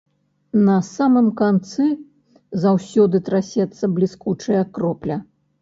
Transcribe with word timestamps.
На 0.67 0.77
самым 0.85 1.27
канцы 1.41 1.85
заўсёды 2.63 3.21
трасецца 3.29 3.91
бліскучая 3.99 4.63
кропля. 4.81 5.21